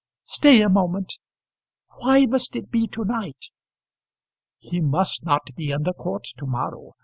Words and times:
"Stay 0.23 0.61
a 0.63 0.67
moment. 0.67 1.19
Why 1.99 2.25
must 2.25 2.55
it 2.55 2.71
be 2.71 2.87
to 2.87 3.05
night?" 3.05 3.51
"He 4.57 4.81
must 4.81 5.23
not 5.23 5.53
be 5.55 5.69
in 5.69 5.83
the 5.83 5.93
court 5.93 6.23
to 6.37 6.47
morrow. 6.47 6.93